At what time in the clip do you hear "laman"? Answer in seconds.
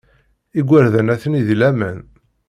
1.59-1.99